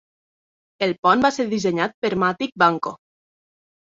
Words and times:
El 0.85 0.93
pont 1.07 1.19
va 1.25 1.29
ser 1.35 1.45
dissenyat 1.51 1.93
per 2.05 2.11
Matic 2.23 2.57
Banko. 2.65 2.95